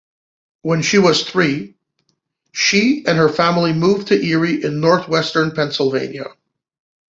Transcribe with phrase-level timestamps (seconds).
[0.63, 1.75] When she was three,
[2.53, 6.29] she and her family moved to Erie in northwestern Pennsylvania.